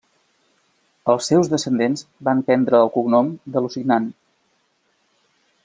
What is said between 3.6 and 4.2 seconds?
Lusignan.